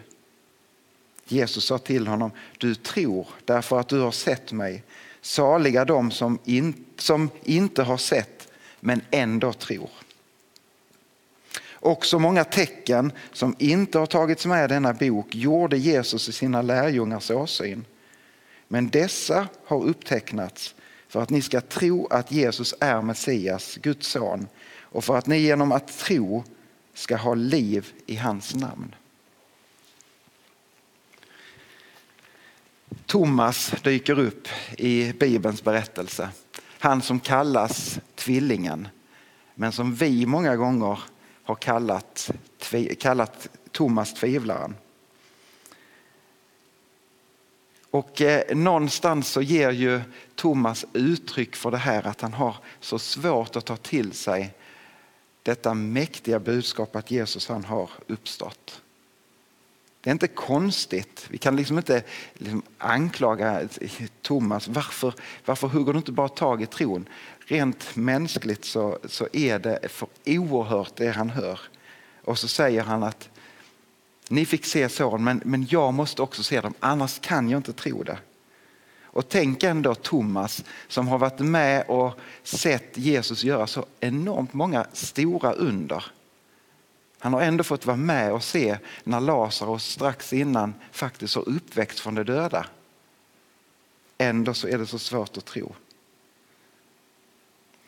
Jesus 1.26 1.66
sa 1.66 1.78
till 1.78 2.08
honom, 2.08 2.32
du 2.58 2.76
tror 2.76 3.28
därför 3.46 3.80
att 3.80 3.88
du 3.88 4.00
har 4.00 4.12
sett 4.12 4.52
mig. 4.52 4.84
Saliga 5.22 5.86
de 5.86 6.12
som, 6.12 6.40
in, 6.46 6.86
som 6.98 7.30
inte 7.44 7.84
har 7.84 7.98
sett 7.98 8.52
men 8.80 9.02
ändå 9.12 9.54
tror. 9.54 9.90
Också 11.84 12.20
många 12.20 12.44
tecken 12.44 13.12
som 13.34 13.56
inte 13.60 14.00
har 14.00 14.06
tagits 14.06 14.46
med 14.46 14.66
i 14.66 14.74
denna 14.74 14.94
bok 14.94 15.36
gjorde 15.36 15.78
Jesus 15.78 16.30
i 16.30 16.32
sina 16.32 16.62
lärjungars 16.62 17.32
åsyn. 17.32 17.86
Men 18.68 18.90
dessa 18.90 19.48
har 19.66 19.84
upptecknats 19.84 20.76
för 21.08 21.22
att 21.22 21.30
ni 21.30 21.42
ska 21.42 21.62
tro 21.62 22.08
att 22.08 22.32
Jesus 22.32 22.74
är 22.80 23.02
Messias, 23.02 23.78
Guds 23.82 24.08
son 24.08 24.48
och 24.80 25.04
för 25.04 25.18
att 25.18 25.28
ni 25.28 25.38
genom 25.38 25.72
att 25.72 25.98
tro 25.98 26.44
ska 26.94 27.16
ha 27.16 27.34
liv 27.34 27.88
i 28.06 28.16
hans 28.16 28.56
namn. 28.56 28.96
Thomas 33.06 33.74
dyker 33.84 34.20
upp 34.20 34.48
i 34.78 35.14
Bibelns 35.14 35.64
berättelse. 35.64 36.30
Han 36.80 37.02
som 37.02 37.20
kallas 37.20 38.00
tvillingen, 38.16 38.88
men 39.56 39.72
som 39.72 39.96
vi 39.96 40.26
många 40.26 40.56
gånger 40.56 41.00
har 41.52 41.56
kallat, 41.56 42.32
kallat 43.00 43.50
Thomas 43.72 44.14
tvivlaren. 44.14 44.76
Och 47.92 48.22
eh, 48.22 48.56
någonstans 48.56 49.28
så 49.28 49.42
ger 49.42 49.72
ju 49.72 50.02
Thomas 50.36 50.86
uttryck 50.94 51.56
för 51.56 51.72
det 51.72 51.78
här 51.78 52.08
att 52.08 52.22
han 52.22 52.34
har 52.34 52.56
så 52.80 53.00
svårt 53.00 53.56
att 53.56 53.66
ta 53.66 53.78
till 53.78 54.14
sig 54.14 54.54
detta 55.44 55.74
mäktiga 55.74 56.40
budskap 56.40 56.96
att 56.96 57.12
Jesus 57.12 57.48
han 57.48 57.66
har 57.66 57.90
uppstått. 58.08 58.82
Det 60.02 60.10
är 60.10 60.12
inte 60.12 60.28
konstigt. 60.28 61.26
Vi 61.30 61.38
kan 61.38 61.56
liksom 61.56 61.78
inte 61.78 62.04
liksom 62.34 62.62
anklaga 62.78 63.62
Thomas. 64.22 64.68
Varför, 64.68 65.14
varför 65.46 65.68
hugger 65.68 65.94
du 65.94 65.98
inte 65.98 66.12
bara 66.12 66.30
tag 66.30 66.62
i 66.62 66.66
tron? 66.66 67.10
Rent 67.40 67.96
mänskligt 67.96 68.66
så, 68.66 69.00
så 69.06 69.28
är 69.34 69.60
det 69.60 69.80
för 69.90 70.08
oerhört 70.26 70.96
det 70.96 71.10
han 71.10 71.30
hör. 71.30 71.60
Och 72.24 72.40
så 72.40 72.48
säger 72.48 72.84
han 72.84 73.04
att 73.04 73.30
ni 74.30 74.46
fick 74.46 74.66
se 74.66 74.90
såren 74.90 75.24
men, 75.24 75.42
men 75.46 75.68
jag 75.70 75.94
måste 75.94 76.22
också 76.22 76.44
se 76.44 76.62
dem, 76.62 76.74
annars 76.80 77.20
kan 77.20 77.50
jag 77.50 77.60
inte 77.60 77.74
tro 77.74 78.04
det. 78.04 78.18
Och 79.04 79.30
tänk 79.30 79.64
ändå 79.64 79.96
Thomas 79.96 80.64
som 80.88 81.08
har 81.08 81.18
varit 81.18 81.40
med 81.40 81.84
och 81.88 82.20
sett 82.44 82.98
Jesus 82.98 83.44
göra 83.44 83.68
så 83.68 83.86
enormt 84.00 84.54
många 84.54 84.88
stora 84.94 85.52
under. 85.54 86.06
Han 87.24 87.34
har 87.34 87.42
ändå 87.42 87.64
fått 87.64 87.86
vara 87.86 87.98
med 87.98 88.34
och 88.34 88.44
se 88.44 88.78
när 89.04 89.20
Lazarus 89.20 89.86
strax 89.86 90.34
innan 90.34 90.74
faktiskt 90.92 91.36
har 91.36 91.50
uppväckt 91.50 92.00
från 92.00 92.16
de 92.16 92.24
döda. 92.24 92.66
Ändå 94.18 94.54
så 94.54 94.68
är 94.68 94.78
det 94.78 94.86
så 94.86 95.00
svårt 95.00 95.38
att 95.38 95.46
tro. 95.46 95.76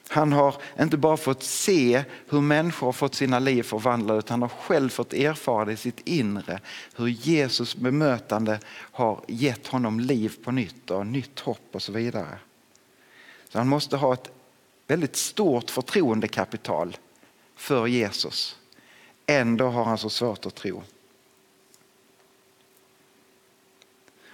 Han 0.08 0.34
har 0.34 0.56
inte 0.80 0.98
bara 0.98 1.18
fått 1.18 1.44
se 1.44 2.04
hur 2.30 2.42
människor 2.42 2.88
har 2.88 2.94
fått 2.94 3.16
sina 3.16 3.40
liv 3.40 3.63
förvandlade 3.63 4.20
utan 4.20 4.42
han 4.42 4.50
har 4.50 4.58
själv 4.58 4.90
fått 4.90 5.13
erfara 5.13 5.66
det 5.66 5.74
i 5.74 5.78
sitt 5.78 6.00
inre. 6.00 6.60
Hur 6.96 7.08
Jesus 7.08 7.75
bemötande 7.75 8.60
har 8.70 9.24
gett 9.28 9.68
honom 9.68 10.00
liv 10.00 10.36
på 10.44 10.52
nytt 10.52 10.92
och 10.92 11.08
nytt 11.08 11.40
hopp 11.40 11.70
och 11.72 11.82
så 11.82 11.92
vidare. 11.92 12.38
Så 13.50 13.58
han 13.58 13.68
måste 13.68 13.98
ha 13.98 14.13
ett 14.13 14.32
väldigt 14.88 15.16
stort 15.16 15.70
förtroendekapital 15.70 16.98
för 17.56 17.88
Jesus. 17.88 18.58
Ändå 19.25 19.68
har 19.68 19.84
han 19.84 19.98
så 19.98 20.10
svårt 20.10 20.46
att 20.46 20.56
tro. 20.56 20.84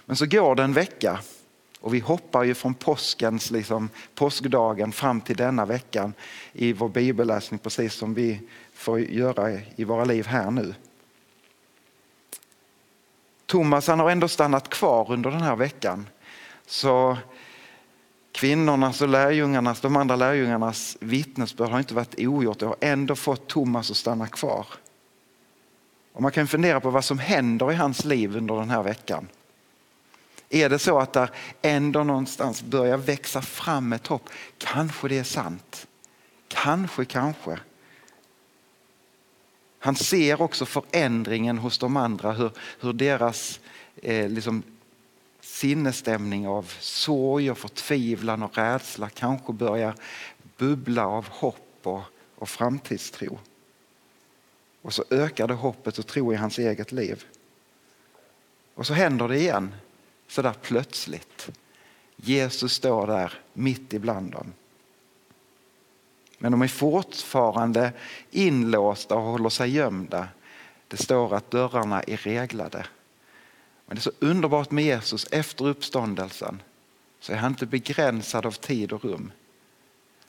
Men 0.04 0.16
så 0.16 0.26
går 0.26 0.54
det 0.54 0.62
en 0.62 0.72
vecka 0.72 1.20
och 1.80 1.94
vi 1.94 1.98
hoppar 1.98 2.44
ju 2.44 2.54
från 2.54 2.74
påskens, 2.74 3.50
liksom, 3.50 3.88
påskdagen 4.14 4.92
fram 4.92 5.20
till 5.20 5.36
denna 5.36 5.66
veckan 5.66 6.14
i 6.52 6.72
vår 6.72 6.88
bibelläsning 6.88 7.58
precis 7.58 7.94
som 7.94 8.14
vi 8.14 8.40
får 8.74 9.00
göra 9.00 9.50
i 9.76 9.84
våra 9.84 10.04
liv 10.04 10.26
här 10.26 10.50
nu. 10.50 10.74
Thomas 13.46 13.86
han 13.86 14.00
har 14.00 14.10
ändå 14.10 14.28
stannat 14.28 14.68
kvar 14.68 15.12
under 15.12 15.30
den 15.30 15.42
här 15.42 15.56
veckan. 15.56 16.08
Så 16.66 17.18
kvinnornas 18.32 19.00
och 19.00 19.08
lärjungarnas, 19.08 19.80
de 19.80 19.96
andra 19.96 20.16
lärjungarnas 20.16 20.96
vittnesbörd 21.00 21.70
har 21.70 21.78
inte 21.78 21.94
varit 21.94 22.14
ogjort. 22.18 22.58
Det 22.58 22.66
har 22.66 22.76
ändå 22.80 23.16
fått 23.16 23.48
Thomas 23.48 23.90
att 23.90 23.96
stanna 23.96 24.26
kvar. 24.26 24.66
Och 26.12 26.22
man 26.22 26.32
kan 26.32 26.46
fundera 26.46 26.80
på 26.80 26.90
vad 26.90 27.04
som 27.04 27.18
händer 27.18 27.72
i 27.72 27.74
hans 27.74 28.04
liv 28.04 28.36
under 28.36 28.54
den 28.54 28.70
här 28.70 28.82
veckan. 28.82 29.28
Är 30.48 30.68
det 30.68 30.78
så 30.78 30.98
att 30.98 31.12
där 31.12 31.30
ändå 31.62 32.04
någonstans 32.04 32.62
börjar 32.62 32.96
växa 32.96 33.42
fram 33.42 33.92
ett 33.92 34.06
hopp? 34.06 34.28
Kanske 34.58 35.08
det 35.08 35.18
är 35.18 35.24
sant. 35.24 35.86
Kanske, 36.48 37.04
kanske. 37.04 37.58
Han 39.78 39.96
ser 39.96 40.42
också 40.42 40.66
förändringen 40.66 41.58
hos 41.58 41.78
de 41.78 41.96
andra, 41.96 42.32
hur, 42.32 42.50
hur 42.80 42.92
deras 42.92 43.60
eh, 44.02 44.28
liksom, 44.28 44.62
sinnesstämning 45.60 46.48
av 46.48 46.72
sorg 46.80 47.50
och 47.50 47.58
förtvivlan 47.58 48.42
och 48.42 48.56
rädsla 48.56 49.08
kanske 49.08 49.52
börjar 49.52 49.94
bubbla 50.56 51.06
av 51.06 51.28
hopp 51.28 51.80
och, 51.82 52.02
och 52.34 52.48
framtidstro. 52.48 53.38
Och 54.82 54.94
så 54.94 55.04
ökar 55.10 55.48
det 55.48 55.54
hoppet 55.54 55.98
och 55.98 56.06
tro 56.06 56.32
i 56.32 56.36
hans 56.36 56.58
eget 56.58 56.92
liv. 56.92 57.24
Och 58.74 58.86
så 58.86 58.94
händer 58.94 59.28
det 59.28 59.38
igen 59.38 59.74
så 60.28 60.42
där 60.42 60.54
plötsligt. 60.62 61.50
Jesus 62.16 62.72
står 62.72 63.06
där 63.06 63.32
mitt 63.52 63.92
ibland 63.92 64.32
dem. 64.32 64.52
Men 66.38 66.52
de 66.52 66.62
är 66.62 66.68
fortfarande 66.68 67.92
inlåsta 68.30 69.14
och 69.14 69.22
håller 69.22 69.48
sig 69.48 69.70
gömda. 69.70 70.28
Det 70.88 70.96
står 70.96 71.34
att 71.34 71.50
dörrarna 71.50 72.02
är 72.02 72.16
reglade. 72.16 72.86
Men 73.90 73.94
det 73.94 74.00
är 74.00 74.02
så 74.02 74.12
underbart 74.18 74.70
med 74.70 74.84
Jesus 74.84 75.26
efter 75.30 75.66
uppståndelsen 75.66 76.62
så 77.20 77.32
är 77.32 77.36
han 77.36 77.52
inte 77.52 77.66
begränsad 77.66 78.46
av 78.46 78.52
tid 78.52 78.92
och 78.92 79.04
rum. 79.04 79.32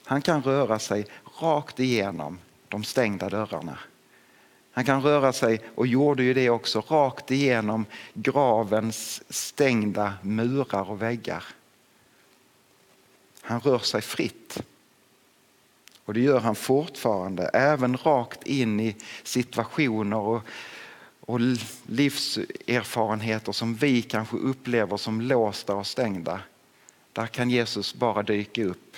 Han 0.06 0.22
kan 0.22 0.44
röra 0.44 0.80
sig 0.80 1.06
rakt 1.42 1.80
igenom 1.80 2.40
de 2.68 2.84
stängda 2.84 3.30
dörrarna. 3.30 3.80
Han 4.72 4.86
kan 4.86 5.02
röra 5.02 5.34
sig, 5.34 5.62
och 5.76 5.88
gjorde 5.88 6.24
ju 6.24 6.34
det 6.34 6.50
också, 6.50 6.84
rakt 6.88 7.32
igenom 7.32 7.86
gravens 8.14 9.24
stängda 9.30 10.14
murar 10.22 10.90
och 10.90 11.02
väggar. 11.02 11.44
Han 13.42 13.60
rör 13.60 13.80
sig 13.80 14.02
fritt. 14.02 14.64
Och 16.06 16.14
det 16.14 16.22
gör 16.22 16.40
han 16.40 16.56
fortfarande, 16.56 17.48
även 17.48 17.98
rakt 17.98 18.44
in 18.44 18.80
i 18.80 18.96
situationer 19.24 20.18
och, 20.18 20.42
och 21.32 21.40
livserfarenheter 21.86 23.52
som 23.52 23.76
vi 23.76 24.02
kanske 24.02 24.38
upplever 24.38 24.98
som 24.98 25.22
låsta 25.22 25.76
och 25.76 25.88
stängda. 25.88 26.40
Där 27.14 27.28
kan 27.28 27.50
Jesus 27.50 27.94
bara 27.94 28.24
dyka 28.24 28.66
upp 28.66 28.98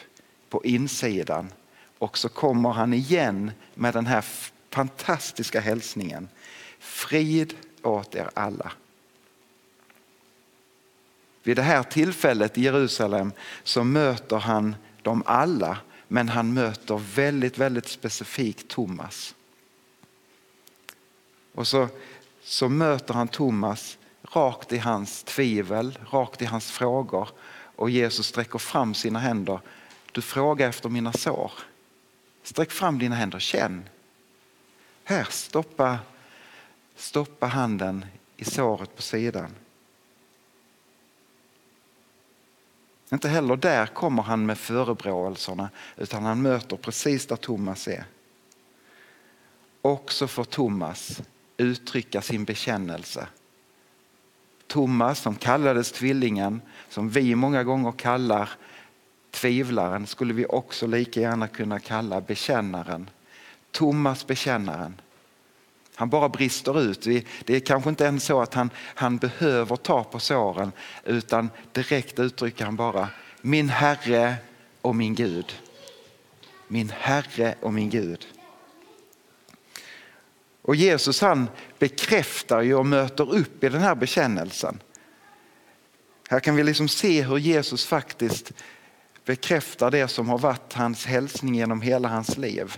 på 0.50 0.66
insidan 0.66 1.52
och 1.98 2.18
så 2.18 2.30
kommer 2.30 2.70
han 2.70 2.94
igen 2.94 3.52
med 3.74 3.94
den 3.94 4.06
här 4.06 4.26
fantastiska 4.70 5.60
hälsningen. 5.60 6.28
Frid 6.80 7.54
åt 7.82 8.16
er 8.16 8.30
alla. 8.34 8.72
Vid 11.44 11.58
det 11.58 11.64
här 11.64 11.84
tillfället 11.84 12.58
i 12.58 12.62
Jerusalem 12.62 13.32
så 13.64 13.84
möter 13.84 14.38
han 14.38 14.76
dem 15.02 15.24
alla 15.26 15.78
men 16.08 16.30
han 16.30 16.54
möter 16.54 17.02
väldigt, 17.16 17.58
väldigt 17.58 17.88
specifikt 17.88 18.68
Thomas. 18.68 19.36
Och 21.54 21.68
så, 21.68 21.88
så 22.44 22.70
möter 22.70 23.14
han 23.14 23.28
Thomas 23.28 23.98
rakt 24.22 24.74
i 24.74 24.78
hans 24.78 25.24
tvivel, 25.24 26.00
rakt 26.10 26.42
i 26.42 26.46
hans 26.46 26.72
frågor 26.72 27.30
och 27.76 27.90
Jesus 27.90 28.28
sträcker 28.28 28.60
fram 28.60 28.94
sina 28.94 29.20
händer. 29.20 29.60
Du 30.12 30.22
frågar 30.22 30.70
efter 30.70 30.90
mina 30.90 31.14
sår. 31.14 31.52
Sträck 32.44 32.72
fram 32.72 33.00
dina 33.00 33.16
händer, 33.16 33.40
känn. 33.40 33.90
Här, 35.04 35.28
stoppa, 35.30 36.00
stoppa 36.96 37.48
handen 37.48 38.06
i 38.38 38.46
såret 38.46 38.96
på 38.96 39.02
sidan. 39.02 39.56
Inte 43.12 43.30
heller 43.30 43.56
där 43.56 43.86
kommer 43.86 44.24
han 44.24 44.46
med 44.46 44.58
förebråelserna 44.58 45.70
utan 45.98 46.24
han 46.24 46.42
möter 46.42 46.78
precis 46.78 47.28
där 47.28 47.36
Thomas 47.36 47.88
är. 47.88 48.06
Också 49.82 50.28
för 50.28 50.44
Thomas 50.44 51.22
uttrycka 51.64 52.22
sin 52.22 52.44
bekännelse. 52.44 53.28
Thomas 54.68 55.20
som 55.20 55.36
kallades 55.36 55.92
tvillingen, 55.92 56.62
som 56.90 57.10
vi 57.10 57.36
många 57.36 57.64
gånger 57.64 57.92
kallar 57.92 58.50
tvivlaren, 59.32 60.08
skulle 60.08 60.34
vi 60.34 60.46
också 60.46 60.88
lika 60.88 61.22
gärna 61.22 61.48
kunna 61.48 61.80
kalla 61.80 62.22
bekännaren. 62.22 63.10
Thomas 63.72 64.28
bekännaren. 64.28 65.02
Han 65.96 66.10
bara 66.10 66.30
brister 66.30 66.82
ut. 66.82 67.02
Det 67.46 67.56
är 67.56 67.60
kanske 67.60 67.90
inte 67.90 68.04
ens 68.04 68.24
så 68.24 68.42
att 68.42 68.54
han, 68.54 68.70
han 68.78 69.18
behöver 69.18 69.76
ta 69.76 70.04
på 70.04 70.20
såren 70.20 70.72
utan 71.06 71.50
direkt 71.72 72.20
uttrycker 72.20 72.66
han 72.66 72.76
bara 72.76 73.08
min 73.42 73.70
Herre 73.70 74.36
och 74.82 74.96
min 74.96 75.16
Gud. 75.16 75.54
Min 76.68 76.90
Herre 76.90 77.56
och 77.62 77.74
min 77.74 77.90
Gud. 77.90 78.28
Och 80.64 80.76
Jesus 80.76 81.22
han 81.22 81.50
bekräftar 81.80 82.62
ju 82.62 82.76
och 82.76 82.86
möter 82.86 83.34
upp 83.34 83.64
i 83.64 83.70
den 83.70 83.82
här 83.82 83.96
bekännelsen. 83.96 84.80
Här 86.30 86.40
kan 86.40 86.56
vi 86.56 86.64
liksom 86.64 86.88
se 86.88 87.22
hur 87.22 87.38
Jesus 87.38 87.86
faktiskt 87.86 88.52
bekräftar 89.26 89.92
det 89.92 90.08
som 90.08 90.30
har 90.30 90.38
varit 90.38 90.74
hans 90.74 91.06
hälsning 91.06 91.56
genom 91.56 91.82
hela 91.82 92.08
hans 92.08 92.38
liv. 92.38 92.78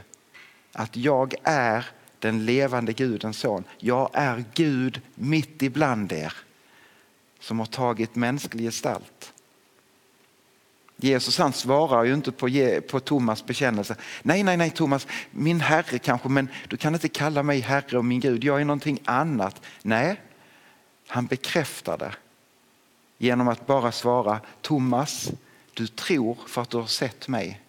Att 0.72 0.96
jag 0.96 1.36
är 1.44 1.86
den 2.20 2.46
levande 2.46 2.94
Gudens 2.94 3.39
son. 3.39 3.63
Jag 3.77 4.10
är 4.13 4.46
Gud 4.54 5.01
mitt 5.15 5.62
ibland 5.62 6.12
er 6.12 6.34
som 7.39 7.60
har 7.60 7.65
tagit 7.65 8.15
mänsklig 8.15 8.65
gestalt. 8.65 9.25
Jesus 10.98 11.38
han 11.38 11.54
svarar 11.54 12.04
ju 12.04 12.14
inte 12.14 12.32
på, 12.32 12.50
på 12.90 13.00
Thomas 13.00 13.46
bekännelse. 13.46 13.96
Nej, 14.24 14.44
nej, 14.44 14.58
nej 14.58 14.72
Thomas, 14.72 15.08
min 15.31 15.60
herre 15.60 16.00
kanske, 16.00 16.29
men 16.29 16.50
du 16.68 16.77
kan 16.77 16.94
inte 16.94 17.10
kalla 17.10 17.44
mig 17.44 17.60
herre 17.60 17.98
och 17.98 18.05
min 18.05 18.20
Gud. 18.20 18.44
Jag 18.44 18.62
är 18.62 18.66
någonting 18.66 19.00
annat. 19.05 19.62
Nej, 19.81 20.22
han 21.08 21.25
bekräftar 21.25 21.98
det 21.98 22.16
genom 23.18 23.48
att 23.48 23.68
bara 23.68 23.92
svara 23.92 24.40
Thomas, 24.62 25.31
du 25.74 25.88
tror 25.88 26.38
för 26.48 26.62
att 26.62 26.70
du 26.70 26.77
har 26.77 26.86
sett 26.86 27.27
mig. 27.27 27.62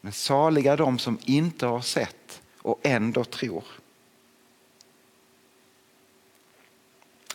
Men 0.00 0.12
saliga 0.12 0.76
de 0.76 0.98
som 0.98 1.18
inte 1.24 1.66
har 1.66 1.80
sett 1.80 2.42
och 2.62 2.80
ändå 2.82 3.24
tror. 3.24 3.64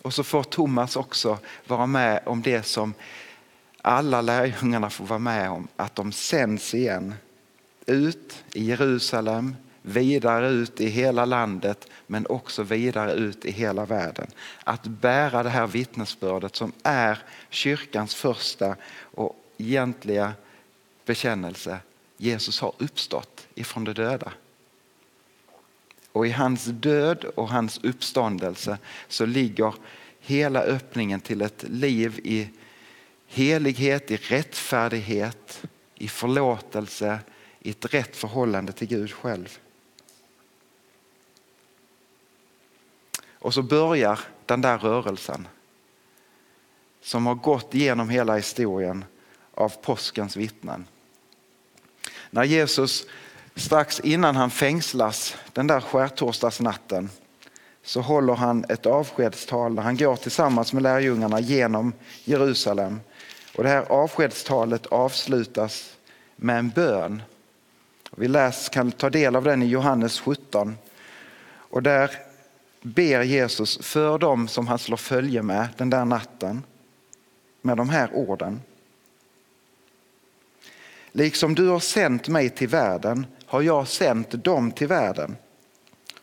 Och 0.02 0.14
så 0.14 0.24
får 0.24 0.44
Thomas 0.44 0.96
också 0.96 1.38
vara 1.68 1.86
med 1.86 2.22
om 2.26 2.42
det 2.42 2.64
som 2.64 2.94
alla 3.86 4.22
lärjungarna 4.22 4.90
får 4.90 5.06
vara 5.06 5.20
med 5.20 5.50
om, 5.50 5.68
att 5.76 5.96
de 5.96 6.12
sänds 6.12 6.74
igen. 6.74 7.14
Ut 7.86 8.44
i 8.54 8.64
Jerusalem, 8.64 9.56
vidare 9.82 10.50
ut 10.50 10.82
i 10.82 10.88
hela 10.88 11.26
landet 11.26 11.88
men 12.08 12.28
också 12.28 12.64
vidare 12.64 13.14
ut 13.14 13.46
i 13.46 13.52
hela 13.52 13.86
världen. 13.86 14.28
Att 14.64 14.84
bära 14.84 15.44
det 15.44 15.50
här 15.50 15.68
vittnesbördet 15.68 16.56
som 16.56 16.72
är 16.84 17.20
kyrkans 17.50 18.16
första 18.16 18.76
och 19.00 19.36
egentliga 19.58 20.34
bekännelse. 21.06 21.80
Jesus 22.18 22.60
har 22.60 22.74
uppstått 22.78 23.48
ifrån 23.56 23.84
de 23.84 23.94
döda. 23.94 24.32
Och 26.12 26.28
i 26.28 26.32
hans 26.32 26.66
död 26.66 27.24
och 27.24 27.50
hans 27.50 27.80
uppståndelse 27.84 28.78
så 29.08 29.26
ligger 29.26 29.74
hela 30.20 30.60
öppningen 30.60 31.22
till 31.22 31.42
ett 31.42 31.64
liv 31.68 32.20
i 32.24 32.50
helighet, 33.36 34.12
i 34.12 34.18
rättfärdighet, 34.18 35.64
i 35.96 36.08
förlåtelse, 36.08 37.20
i 37.60 37.70
ett 37.70 37.94
rätt 37.94 38.16
förhållande 38.16 38.72
till 38.72 38.88
Gud 38.88 39.12
själv. 39.12 39.60
Och 43.30 43.54
så 43.54 43.62
börjar 43.62 44.20
den 44.46 44.62
där 44.62 44.78
rörelsen 44.78 45.48
som 47.02 47.26
har 47.26 47.36
gått 47.36 47.74
genom 47.74 48.10
hela 48.10 48.36
historien 48.36 49.06
av 49.54 49.70
påskens 49.70 50.38
vittnen. 50.38 50.88
När 52.30 52.44
Jesus 52.44 53.08
strax 53.56 54.00
innan 54.00 54.36
han 54.36 54.52
fängslas 54.52 55.36
den 55.54 55.68
där 55.68 55.82
skärtorsdagsnatten 55.82 57.10
så 57.86 58.02
håller 58.02 58.36
han 58.36 58.66
ett 58.70 58.86
avskedstal 58.86 59.74
när 59.74 59.82
han 59.84 59.98
går 59.98 60.16
tillsammans 60.16 60.74
med 60.74 60.84
lärjungarna 60.84 61.40
genom 61.40 61.94
Jerusalem. 62.24 63.00
Och 63.56 63.64
det 63.64 63.70
här 63.70 63.86
avskedstalet 63.92 64.86
avslutas 64.86 65.98
med 66.36 66.60
en 66.60 66.70
bön. 66.70 67.22
Vi 68.16 68.28
läs, 68.28 68.70
kan 68.70 68.92
ta 68.92 69.10
del 69.10 69.36
av 69.36 69.44
den 69.44 69.64
i 69.64 69.66
Johannes 69.66 70.20
17. 70.20 70.78
Och 71.48 71.84
där 71.84 72.12
ber 72.82 73.22
Jesus 73.22 73.78
för 73.82 74.18
dem 74.18 74.48
som 74.48 74.68
han 74.68 74.80
slår 74.80 74.98
följe 74.98 75.42
med 75.42 75.68
den 75.78 75.90
där 75.90 76.06
natten 76.06 76.64
med 77.62 77.78
de 77.78 77.90
här 77.90 78.10
orden. 78.14 78.62
Liksom 81.12 81.56
du 81.56 81.68
har 81.68 81.80
sänt 81.80 82.28
mig 82.28 82.50
till 82.50 82.68
världen 82.68 83.26
har 83.46 83.62
jag 83.62 83.88
sänt 83.88 84.44
dem 84.44 84.72
till 84.72 84.88
världen. 84.88 85.38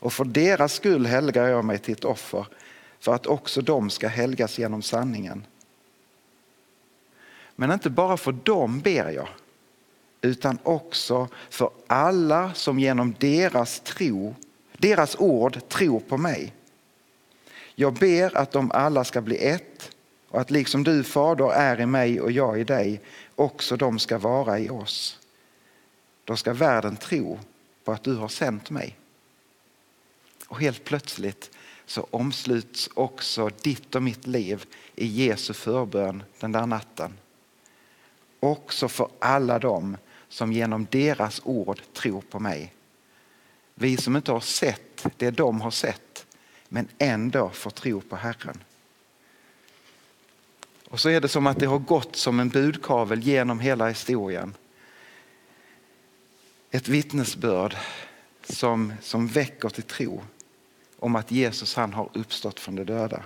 Och 0.03 0.13
för 0.13 0.25
deras 0.25 0.73
skull 0.73 1.07
helgar 1.07 1.49
jag 1.49 1.65
mig 1.65 1.79
till 1.79 1.93
ett 1.93 2.05
offer 2.05 2.47
för 3.01 3.15
att 3.15 3.27
också 3.27 3.63
de 3.63 3.91
ska 3.91 4.09
helgas 4.09 4.59
genom 4.59 4.83
sanningen. 4.83 5.47
Men 7.57 7.73
inte 7.73 7.91
bara 7.91 8.17
för 8.17 8.33
dem 8.33 8.81
ber 8.81 9.11
jag 9.11 9.29
utan 10.21 10.59
också 10.63 11.29
för 11.51 11.71
alla 11.87 12.55
som 12.55 12.79
genom 12.79 13.15
deras 13.19 13.81
tro, 13.81 14.35
deras 14.73 15.17
ord 15.19 15.69
tror 15.69 16.01
på 16.01 16.17
mig. 16.17 16.53
Jag 17.75 17.95
ber 17.95 18.37
att 18.37 18.53
de 18.53 18.71
alla 18.71 19.05
ska 19.05 19.21
bli 19.21 19.37
ett 19.37 19.91
och 20.29 20.41
att 20.41 20.51
liksom 20.51 20.85
du 20.85 21.05
fader 21.05 21.53
är 21.53 21.81
i 21.81 21.87
mig 21.87 22.21
och 22.21 22.33
jag 22.33 22.61
i 22.61 22.65
dig 22.65 23.01
också 23.37 23.77
de 23.77 23.99
ska 23.99 24.19
vara 24.19 24.59
i 24.59 24.71
oss. 24.71 25.19
Då 26.25 26.37
ska 26.37 26.53
världen 26.53 26.97
tro 26.97 27.39
på 27.85 27.93
att 27.93 28.03
du 28.03 28.15
har 28.15 28.29
sänt 28.29 28.71
mig. 28.71 28.97
Och 30.53 30.61
helt 30.61 30.85
plötsligt 30.85 31.51
så 31.87 32.07
omsluts 32.11 32.91
också 32.95 33.51
ditt 33.63 33.95
och 33.95 34.03
mitt 34.03 34.27
liv 34.27 34.65
i 34.95 35.07
Jesu 35.07 35.53
förbön 35.53 36.23
den 36.41 36.53
där 36.53 36.67
natten. 36.67 37.19
Också 38.41 38.89
för 38.89 39.09
alla 39.19 39.59
dem 39.59 39.97
som 40.29 40.53
genom 40.53 40.87
deras 40.91 41.41
ord 41.45 41.81
tror 41.93 42.21
på 42.21 42.41
mig. 42.41 42.75
Vi 43.75 43.97
som 43.97 44.17
inte 44.17 44.33
har 44.33 44.41
sett 44.41 45.07
det 45.17 45.31
de 45.31 45.61
har 45.61 45.71
sett 45.71 46.27
men 46.69 46.89
ändå 46.99 47.51
får 47.51 47.71
tro 47.71 48.01
på 48.01 48.17
Herren. 48.17 48.65
Och 50.89 51.01
så 51.01 51.09
är 51.09 51.21
det 51.21 51.29
som 51.29 51.47
att 51.47 51.59
det 51.59 51.67
har 51.67 51.79
gått 51.79 52.17
som 52.17 52.41
en 52.41 52.49
budkavel 52.49 53.23
genom 53.23 53.61
hela 53.61 53.89
historien. 53.89 54.55
Ett 56.71 56.89
vittnesbörd 56.89 57.77
som, 58.43 58.93
som 59.01 59.27
väcker 59.27 59.69
till 59.69 59.83
tro 59.83 60.23
om 61.03 61.17
att 61.17 61.31
Jesus 61.31 61.75
han 61.75 61.93
har 61.93 62.09
uppstått 62.15 62.61
från 62.61 62.77
de 62.77 62.85
döda. 62.85 63.23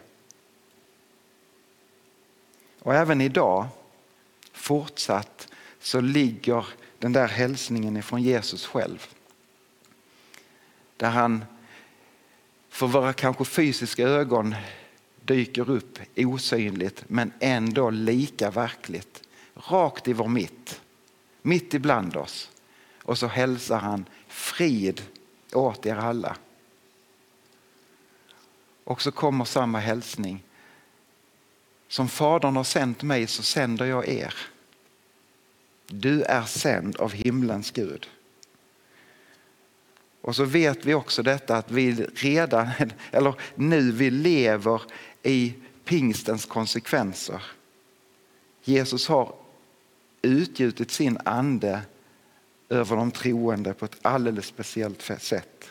Och 2.81 2.95
även 2.95 3.21
idag 3.21 3.67
fortsatt 4.53 5.49
så 5.81 6.01
ligger 6.01 6.67
den 6.99 7.13
där 7.13 7.29
hälsningen 7.29 7.97
ifrån 7.97 8.23
Jesus 8.23 8.67
själv. 8.67 9.07
Där 10.97 11.11
han 11.11 11.45
för 12.69 12.87
våra 12.87 13.13
kanske 13.13 13.45
fysiska 13.45 14.03
ögon 14.03 14.55
dyker 15.23 15.71
upp 15.71 15.99
osynligt 16.17 17.05
men 17.07 17.33
ändå 17.41 17.91
lika 17.91 18.51
verkligt. 18.51 19.23
Rakt 19.55 20.09
i 20.09 20.13
vår 20.13 20.29
mitt, 20.29 20.81
mitt 21.43 21.75
ibland 21.75 22.17
oss. 22.17 22.51
Och 23.03 23.19
så 23.19 23.27
hälsar 23.27 23.79
han 23.79 24.05
frid 24.29 25.03
åt 25.53 25.87
er 25.87 25.97
alla. 25.97 26.37
Och 28.87 29.03
så 29.03 29.11
kommer 29.11 29.45
samma 29.45 29.79
hälsning. 29.79 30.43
Som 31.89 32.09
Fadern 32.09 32.57
har 32.57 32.65
sänt 32.65 33.03
mig 33.03 33.27
så 33.27 33.43
sänder 33.43 33.85
jag 33.85 34.09
er. 34.09 34.35
Du 35.87 36.23
är 36.23 36.43
sänd 36.43 36.97
av 36.97 37.13
himlens 37.13 37.71
Gud. 37.71 38.09
Och 40.21 40.37
så 40.37 40.45
vet 40.45 40.85
vi 40.85 40.95
också 40.95 41.23
detta 41.23 41.57
att 41.57 41.71
vi 41.71 41.93
redan, 42.15 42.69
eller 43.11 43.35
nu 43.55 43.93
vi 43.93 44.11
lever 44.11 44.83
i 45.23 45.55
pingstens 45.85 46.47
konsekvenser. 46.47 47.43
Jesus 48.65 49.09
har 49.09 49.35
utgjutit 50.23 50.91
sin 50.91 51.19
ande 51.25 51.81
över 52.69 52.97
de 52.97 53.11
troende 53.11 53.75
på 53.75 53.85
ett 53.85 53.99
alldeles 54.03 54.47
speciellt 54.47 55.03
sätt. 55.19 55.71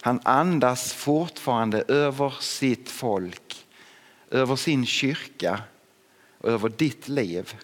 Han 0.00 0.20
andas 0.24 0.92
fortfarande 0.92 1.82
över 1.88 2.34
sitt 2.40 2.88
folk, 2.88 3.66
över 4.30 4.56
sin 4.56 4.86
kyrka 4.86 5.62
och 6.38 6.48
över 6.50 6.68
ditt 6.68 7.08
liv 7.08 7.54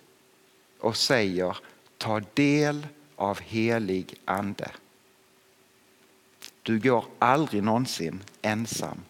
och 0.80 0.96
säger 0.96 1.56
ta 1.98 2.20
del 2.34 2.86
av 3.16 3.40
helig 3.40 4.14
ande. 4.24 4.70
Du 6.62 6.78
går 6.78 7.04
aldrig 7.18 7.62
någonsin 7.62 8.22
ensam. 8.42 9.00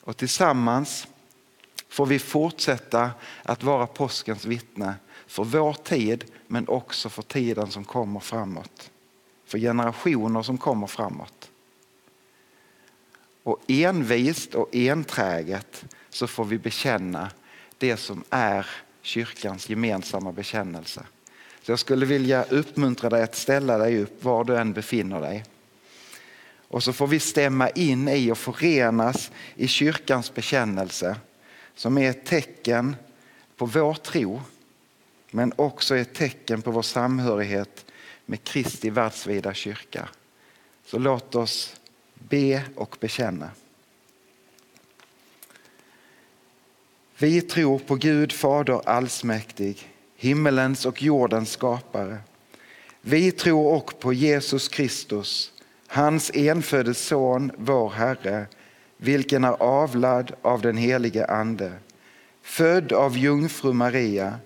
Och 0.00 0.16
tillsammans 0.16 1.06
får 1.88 2.06
vi 2.06 2.18
fortsätta 2.18 3.10
att 3.42 3.62
vara 3.62 3.86
påskens 3.86 4.44
vittne 4.44 4.94
för 5.26 5.44
vår 5.44 5.72
tid 5.72 6.24
men 6.46 6.68
också 6.68 7.08
för 7.08 7.22
tiden 7.22 7.70
som 7.70 7.84
kommer 7.84 8.20
framåt. 8.20 8.90
För 9.48 9.58
generationer 9.58 10.42
som 10.42 10.58
kommer 10.58 10.86
framåt. 10.86 11.50
Och 13.42 13.58
envist 13.66 14.54
och 14.54 14.74
enträget 14.74 15.84
så 16.10 16.26
får 16.26 16.44
vi 16.44 16.58
bekänna 16.58 17.30
det 17.78 17.96
som 17.96 18.24
är 18.30 18.66
kyrkans 19.02 19.68
gemensamma 19.68 20.32
bekännelse. 20.32 21.06
Så 21.62 21.72
jag 21.72 21.78
skulle 21.78 22.06
vilja 22.06 22.42
uppmuntra 22.42 23.10
dig 23.10 23.22
att 23.22 23.36
ställa 23.36 23.78
dig 23.78 24.02
upp 24.02 24.24
var 24.24 24.44
du 24.44 24.56
än 24.56 24.72
befinner 24.72 25.20
dig. 25.20 25.44
Och 26.68 26.82
så 26.82 26.92
får 26.92 27.06
vi 27.06 27.20
stämma 27.20 27.70
in 27.70 28.08
i 28.08 28.30
och 28.30 28.38
förenas 28.38 29.30
i 29.54 29.68
kyrkans 29.68 30.34
bekännelse 30.34 31.16
som 31.74 31.98
är 31.98 32.10
ett 32.10 32.26
tecken 32.26 32.96
på 33.56 33.66
vår 33.66 33.94
tro 33.94 34.42
men 35.30 35.52
också 35.56 35.96
ett 35.96 36.14
tecken 36.14 36.62
på 36.62 36.70
vår 36.70 36.82
samhörighet 36.82 37.84
med 38.28 38.44
Kristi 38.44 38.90
världsvida 38.90 39.54
kyrka. 39.54 40.08
Så 40.84 40.98
låt 40.98 41.34
oss 41.34 41.80
be 42.14 42.62
och 42.74 42.96
bekänna. 43.00 43.50
Vi 47.18 47.40
tror 47.40 47.78
på 47.78 47.94
Gud 47.94 48.32
Fader 48.32 48.80
allsmäktig, 48.84 49.92
himmelens 50.16 50.86
och 50.86 51.02
jordens 51.02 51.50
skapare. 51.50 52.18
Vi 53.00 53.32
tror 53.32 53.72
också 53.72 53.96
på 53.96 54.12
Jesus 54.12 54.68
Kristus, 54.68 55.52
hans 55.86 56.30
enfödde 56.34 56.94
son, 56.94 57.52
vår 57.56 57.90
Herre, 57.90 58.46
vilken 58.96 59.44
är 59.44 59.62
avlad 59.62 60.32
av 60.42 60.60
den 60.60 60.76
helige 60.76 61.26
Ande, 61.26 61.72
född 62.42 62.92
av 62.92 63.18
jungfru 63.18 63.72
Maria, 63.72 64.38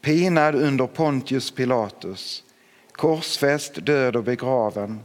pinad 0.00 0.54
under 0.54 0.86
Pontius 0.86 1.50
Pilatus, 1.50 2.44
korsfäst, 3.00 3.86
död 3.86 4.16
och 4.16 4.24
begraven, 4.24 5.00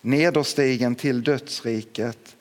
nederstigen 0.00 0.94
till 0.94 1.22
dödsriket, 1.22 2.36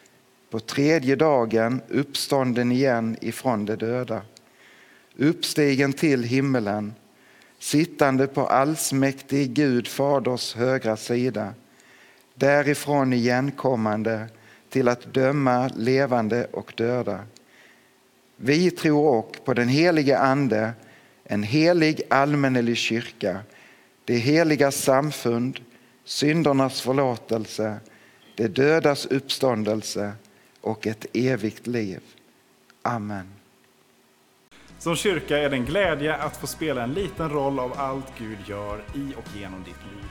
på 0.49 0.59
tredje 0.59 1.15
dagen 1.15 1.81
uppstånden 1.89 2.71
igen 2.71 3.17
ifrån 3.21 3.65
de 3.65 3.75
döda, 3.75 4.21
uppstigen 5.17 5.93
till 5.93 6.23
himmelen, 6.23 6.93
sittande 7.59 8.27
på 8.27 8.47
allsmäktig 8.47 9.53
Gud 9.53 9.87
faders 9.87 10.55
högra 10.55 10.97
sida, 10.97 11.53
därifrån 12.35 13.13
igenkommande 13.13 14.27
till 14.69 14.87
att 14.87 15.13
döma 15.13 15.69
levande 15.75 16.45
och 16.51 16.73
döda. 16.77 17.19
Vi 18.35 18.71
tror 18.71 19.15
också 19.17 19.41
på 19.43 19.53
den 19.53 19.67
helige 19.67 20.17
Ande, 20.17 20.71
en 21.23 21.43
helig 21.43 22.01
allmännelig 22.09 22.77
kyrka, 22.77 23.39
det 24.05 24.17
heliga 24.17 24.71
samfund, 24.71 25.59
syndernas 26.03 26.81
förlåtelse, 26.81 27.79
det 28.35 28.47
dödas 28.47 29.05
uppståndelse 29.05 30.13
och 30.61 30.87
ett 30.87 31.05
evigt 31.13 31.67
liv. 31.67 31.99
Amen. 32.81 33.33
Som 34.79 34.95
kyrka 34.95 35.37
är 35.37 35.49
det 35.49 35.55
en 35.55 35.65
glädje 35.65 36.15
att 36.15 36.37
få 36.37 36.47
spela 36.47 36.83
en 36.83 36.93
liten 36.93 37.29
roll 37.29 37.59
av 37.59 37.73
allt 37.79 38.13
Gud 38.17 38.37
gör 38.47 38.83
i 38.95 39.13
och 39.17 39.37
genom 39.37 39.63
ditt 39.63 39.83
liv. 39.93 40.09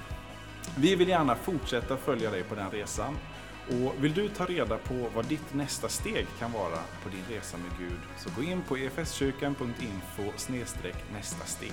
Vi 0.77 0.95
vill 0.95 1.09
gärna 1.09 1.35
fortsätta 1.35 1.97
följa 1.97 2.31
dig 2.31 2.43
på 2.43 2.55
den 2.55 2.71
resan. 2.71 3.17
Och 3.69 4.05
vill 4.05 4.13
du 4.13 4.29
ta 4.29 4.45
reda 4.45 4.79
på 4.79 5.09
vad 5.15 5.25
ditt 5.25 5.55
nästa 5.55 5.89
steg 5.89 6.27
kan 6.39 6.53
vara 6.53 6.79
på 7.03 7.09
din 7.09 7.37
resa 7.37 7.57
med 7.57 7.79
Gud 7.79 8.01
så 8.19 8.31
gå 8.37 8.43
in 8.43 8.63
på 8.69 8.77
efskyrkan.info 8.77 10.23
nästa 11.13 11.45
steg. 11.45 11.73